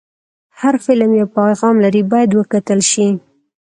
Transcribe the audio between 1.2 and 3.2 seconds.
پیغام لري، باید وکتل شي.